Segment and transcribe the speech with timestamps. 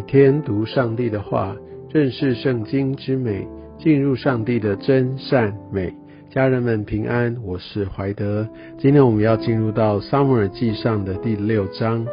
[0.00, 1.54] 每天读上帝的话，
[1.92, 3.46] 认识圣经之美，
[3.78, 5.94] 进入上帝的真善美。
[6.30, 8.48] 家人们平安，我是怀德。
[8.78, 12.06] 今天我们要进入到撒母耳记上的第六章。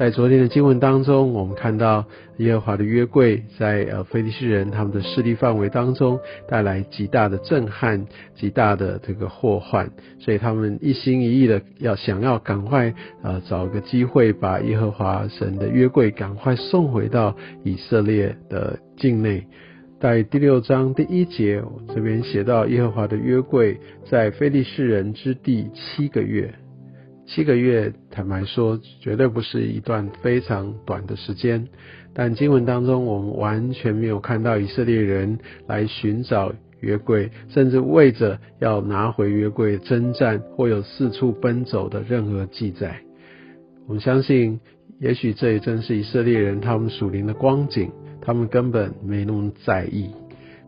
[0.00, 2.06] 在昨天的经文当中，我们看到
[2.38, 6.18] 耶和华的约柜在呃非利士人他们的势力范围当中
[6.48, 19.46] 带来极大的震撼、极大的这个祸患，所以他们一心一意的要想要赶快呃找个机会把耶和华神的约柜赶快送回到以色列的境内。
[20.00, 21.62] 在第六章第一节
[21.94, 26.54] 这边写到耶和华的约柜在非利士人之地七个月。
[27.32, 31.68] 七个月，坦白说，绝对不是一段非常短的时间。
[32.12, 43.00] 但经文当中，我们完全没有看到以色列人来寻找约柜，甚至为着要拿回约柜征战或有四处奔走的任何记载。
[43.86, 44.58] 我们相信，
[44.98, 50.10] 也许这也正是以色列人他们属灵的光景，他们根本没那么在意。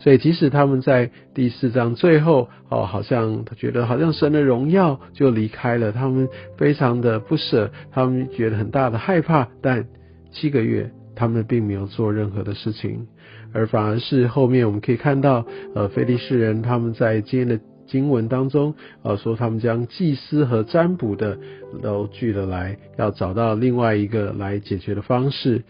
[0.02, 6.28] 所以，即使他们在第四章最后哦，好像他觉得好像神的荣耀就离开了，他们
[6.58, 9.46] 非常的不舍，他们觉得很大的害怕。
[9.62, 9.86] 但
[10.32, 13.06] 七个月，他们并没有做任何的事情，
[13.52, 21.38] 而反而是后面我们可以看到，呃，菲利士人他们在今天的经文当中，呃，说他们将祭司和占卜的
[21.80, 25.62] 都聚了来，要找到另外一个来解决的方式。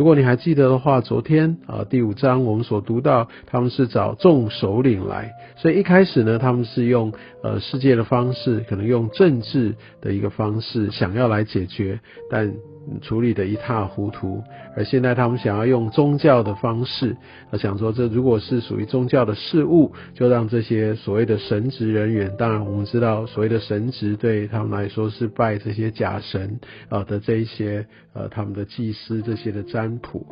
[0.00, 7.12] 如果你还记得的话，昨天啊第五章我们所读到，他们是找众首领来，所以一开始呢，他们是用
[7.42, 12.50] 呃世界的方式，可能用政治的一个方式想要来解决，但。
[13.02, 14.42] 处理的一塌糊涂，
[14.76, 17.16] 而现在他们想要用宗教的方式，
[17.58, 30.26] 想说这如果是属于宗教的事物，就让这些所谓的神职人员，当然我们知道所谓的神职对他们来说是拜这些假神啊的这一些呃他们的祭司这些的占卜，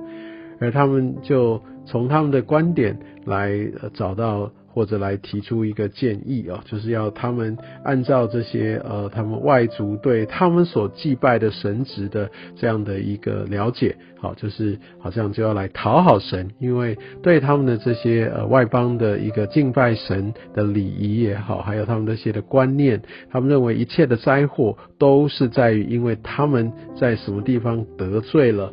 [0.61, 3.53] 而他们就从他们的观点来
[3.95, 4.51] 找到。
[4.79, 23.03] 或者来提出一个建议啊，就是要他们按照这些呃，他们外族对他们所祭拜的神职的这样的一个了解，好，就是好像就要来讨好神，因为对他们的这些呃外邦的一个敬拜神的礼仪也好，还有他们这些的观念，
[23.33, 28.73] 他们认为一切的灾祸都是在于因为他们在什么地方得罪了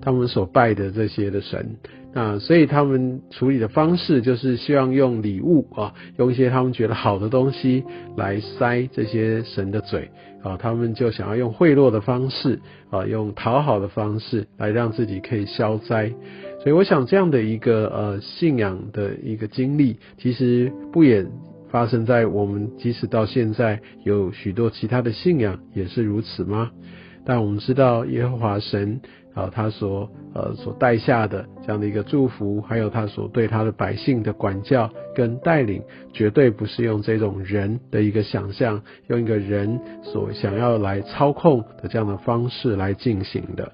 [0.00, 1.76] 他们所拜的这些的神。
[2.12, 7.84] 啊，所以他们处理的方式就是希望用礼物啊，用一些他们觉得好的东西
[8.16, 10.10] 来塞这些神的嘴
[10.42, 12.58] 啊，他们就想要用贿赂的方式
[12.90, 16.12] 啊，用讨好的方式来让自己可以消灾。
[16.62, 21.24] 所以我想这样的一个呃信仰的一个经历，其实不也
[21.70, 26.72] 发生在我们即使到现在有许多其他的信仰也是如此吗？
[27.24, 29.00] 但我们知道耶和华神。
[29.34, 35.82] 啊，他所呃所带下的这样的一个祝福，还有他所对他的百姓的管教跟带领，
[36.12, 43.72] 绝对不是用这种人的一个想象，用一个人所想要来操控的这样的方式来进行的。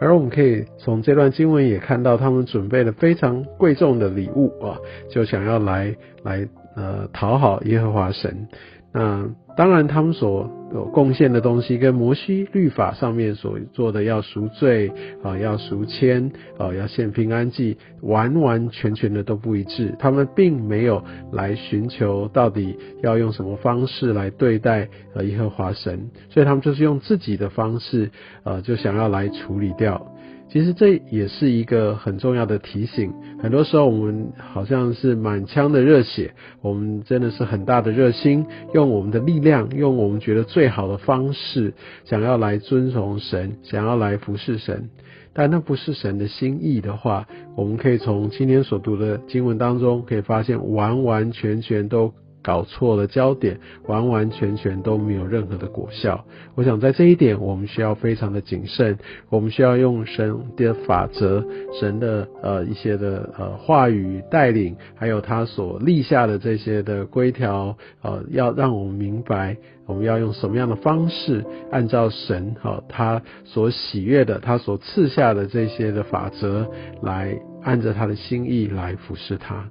[0.00, 4.78] 而我们可以从这段经文也看到，他们准备了非常贵重的礼物啊，
[5.10, 5.94] 就想要来
[6.24, 8.48] 来呃讨好耶和华神。
[8.94, 19.94] 那当然，他们所有贡献的东西跟摩西律法上面所做的要赎罪啊，要赎签啊，要献平安祭，完完全全的都不一致。
[19.98, 28.10] 他们并没有来寻求到底要用什么方式来对待呃耶和华神，所以他们就是用自己的方式
[28.44, 30.06] 呃，就想要来处理掉。
[30.48, 33.12] 其实这也是一个很重要的提醒。
[33.42, 36.32] 很多时候我们好像是满腔的热血，
[36.62, 41.74] 我们真的是很大的热心，用我们的力量，用我们觉得最好的方式，
[42.04, 44.90] 想要来尊崇神，想要来服侍神。
[45.32, 47.26] 但那不是神的心意的话，
[47.56, 52.12] 我们可以从今天所读的经文当中，可以发现完完全全都。
[52.44, 56.24] 搞错了焦点，完完全全都没有任何的果效。
[56.54, 58.98] 我想在这一点，我们需要非常的谨慎。
[59.30, 61.42] 我们需要用神的法则、
[61.80, 69.56] 神的呃一些的呃话语带领，还有他所立下的这些的规条，呃，要让我们明白，
[69.86, 76.68] 我们要用什么样的方式，按照神哈他所喜悦的，他所赐下的这些的法则，
[77.02, 79.64] 来按着他的心意来服侍他。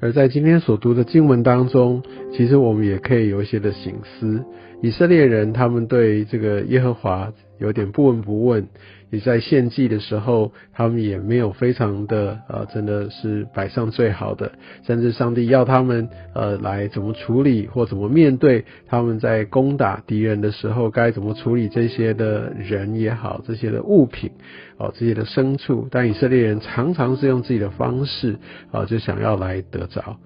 [0.00, 2.02] 而在今天所读的经文当中，
[2.32, 4.42] 其实我们也可以有一些的醒思。
[4.82, 8.66] 以色列人他们对这个耶和华有点不闻不问。
[9.12, 14.52] 也在献祭的时候，他们也没有非常的呃，真的是摆上最好的，
[14.86, 24.30] 甚至上帝要他们呃来怎么处理或怎么面对他们在攻打敌人的时候该怎么处理这些的人也好，这些的物品
[24.78, 28.38] 哦，这些的牲畜，但以色列人常常是用自己的方式
[28.70, 30.18] 啊，就想要来得着。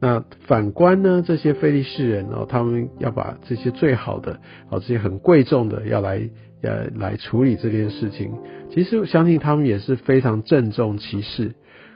[0.00, 6.28] 那反观呢，这些非利士人哦，他们要把这些最好的哦，这些很贵重的要来。
[6.62, 8.32] 呃，来处理这件事情，
[8.70, 11.52] 其实相信他们也是非常郑重其事。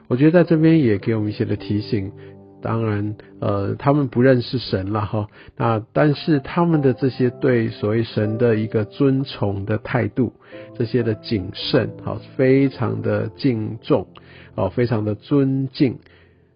[0.09, 2.11] 我觉得在这边也给我们一些的提醒。
[2.59, 5.27] 当然，呃，他们不认识神了哈。
[5.57, 10.33] 那但是他们的这些对所谓神的一个尊崇的态度，
[10.75, 14.07] 这些的谨慎，好，非常的敬重，
[14.55, 15.99] 哦，非常的尊敬。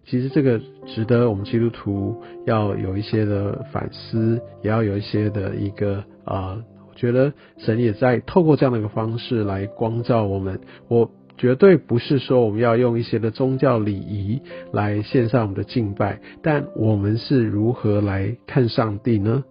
[0.04, 6.58] 其实这个值得我们基督徒要有一些的反思，也要有一些的一个啊。
[6.94, 10.60] 觉得神也在透过这样的一个方式来光照我们。
[10.88, 14.40] 我绝对不是说我们要用一些的宗教礼仪
[14.72, 19.42] 来献上我们的敬拜，但我们是如何来看上帝呢？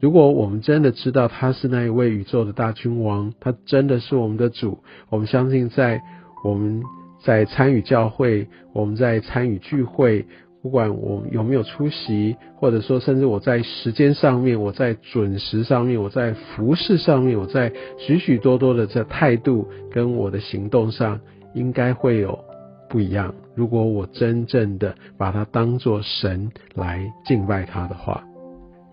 [0.00, 4.78] 如果我们真的知道他是那一位宇宙的大君王，他真的是我们的主，
[5.08, 6.02] 我们相信在
[6.44, 6.82] 我们
[7.24, 10.26] 在参与教会，我们在参与聚会。
[10.64, 21.20] 不管我有没有出席，或者说甚至我在时间上面，我在准时上面，我在服饰上面，我在许许多多的这态度跟我的行动上，
[21.54, 22.42] 应该会有
[22.88, 23.34] 不一样。
[23.54, 28.24] 如果我真正的把它当作神来敬拜他的话。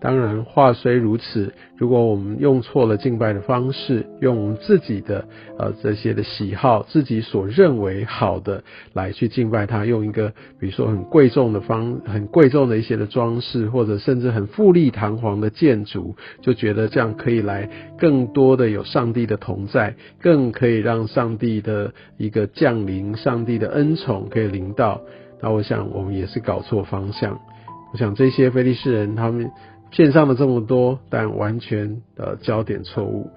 [0.02, 5.24] 当然，话虽如此，如果我们用错了敬拜的方式，用我们自己的
[5.60, 8.64] 呃这些的喜好，自己所认为好的
[8.94, 25.00] 来去敬拜他，用一个比如说很贵重的方，很贵重的一些的装饰，或者甚至很富丽堂皇的建筑，就觉得这样可以来更多的有上帝的同在，更可以让上帝的一个降临，上帝的恩宠可以临到。
[25.40, 27.38] 那我想我们也是搞错方向。
[27.92, 29.48] 我想这些非利士人他们。
[29.92, 33.30] 线上的这么多，但完全的焦点错误。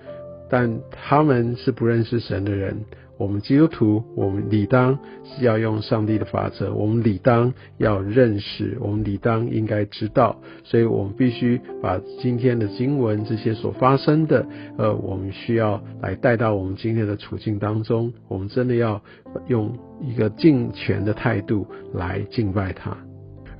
[0.49, 2.85] 但他们是不认识神的人。
[3.17, 10.41] 我们基督徒，我们理当是要用上帝的法则，我们理当要认识，我们理当应该知道。
[10.65, 14.45] 所以我们必须把今天的经文这些所发生的，
[14.77, 18.11] 呃，我们需要来带到我们今天的处境当中。
[18.27, 19.01] 我们真的要
[19.47, 22.97] 用一个敬虔的态度来敬拜他。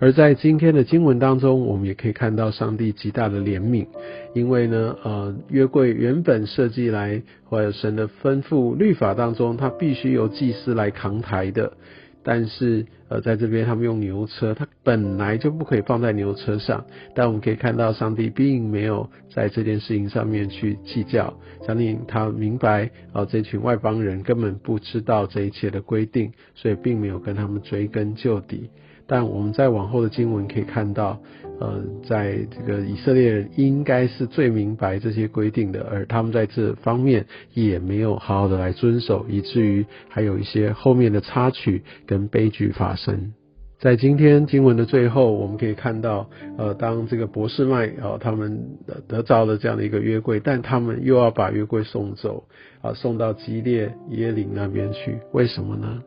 [0.06, 3.88] 而在今天的经文当中，我们也可以看到上帝极大的怜悯，
[4.36, 11.74] 因为呢，呃，约柜原本设计来或者神的吩咐律法当中，它必须由祭司来扛抬的，
[12.22, 16.86] 但是呃，在这边他们用牛车，它本来就不可以放在牛车上，
[17.16, 21.34] 但我们可以看到上帝并没有在这件事情上面去计较，
[21.66, 28.70] 相信他明白啊，这群外邦人根本不知道这一切的规定，所以并没有跟他们追根究底。
[29.08, 31.20] 但我们在往后的经文可以看到，
[31.60, 43.34] 呃，在这个以色列人应该是最明白这些规定的，而他们在这方面也没有好好的来遵守，以至于还有一些后面的插曲跟悲剧发生。
[43.78, 48.60] 在今天经文的最后，我们可以看到，呃，当这个博士麦啊，他们
[49.08, 52.46] 得着了这样的一个约柜，但他们又要把约柜送走，
[52.82, 56.02] 啊，送到基列耶岭那边去，为什么呢？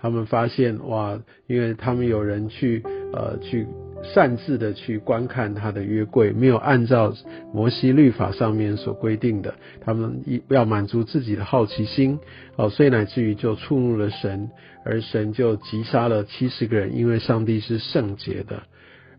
[0.00, 2.82] 他们发现哇，因为他们有人去
[3.12, 3.66] 呃去
[4.02, 7.12] 擅自的去观看他的约柜，没有按照
[7.52, 12.18] 摩西律法上面所规定的，他们一要满足自己的好奇心
[12.56, 14.50] 哦，所以乃至于就触怒了神，
[14.86, 18.62] 而神就击杀了七十个人，因为上帝是圣洁的，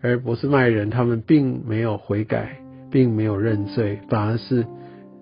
[0.01, 2.58] 而博斯麦人他们并没有悔改，
[2.89, 4.65] 并没有认罪，反而是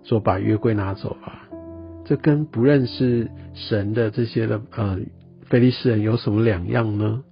[0.04, 1.50] 说把约柜拿走吧，
[2.06, 4.98] 这跟不认识神的这些的呃。
[5.50, 7.24] 菲利斯人有什么两样呢？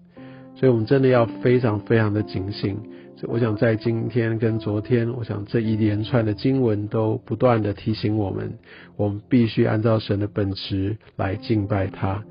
[0.55, 2.79] 所以，我们真的要非常非常的警醒。
[3.23, 8.57] 我想在今天跟昨天，我想这一连串的经文都不断的提醒我们，
[8.95, 12.23] 我们必须按照神的本质来敬拜他。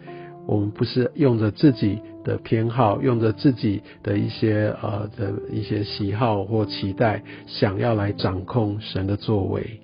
[0.46, 9.80] 我们不是用着自己的偏好，用着自己的一些呃的一些喜好或期待，想要来掌控神的作为。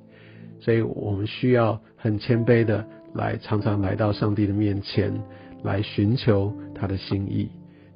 [0.60, 5.12] 所以我们需要很谦卑的来，常常来到上帝的面前。
[5.62, 7.50] 来寻求他的心意，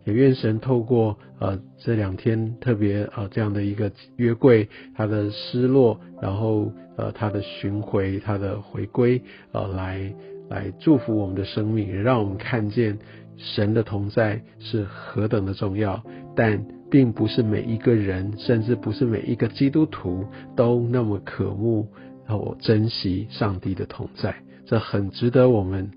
[0.04, 9.20] 也愿神透过呃这两天特别呃这样的一个约柜，他的失落，然后呃他的寻回，他的回归，
[9.52, 10.14] 呃来
[10.49, 12.99] 来祝福我们的生命，也让我们看见
[13.37, 16.02] 神的同在是何等的重要。
[16.35, 21.88] 但并不是每一个人，甚至不是每一个基督徒都那么渴慕
[22.28, 25.90] 我珍惜上帝的同在，这很值得我们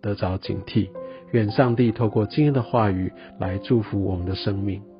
[0.00, 0.88] 得着警惕。
[1.36, 4.95] 愿上帝透过今天的话语来祝福我们的生命。